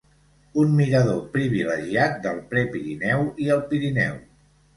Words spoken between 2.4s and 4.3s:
Prepirineu i el Pirineu.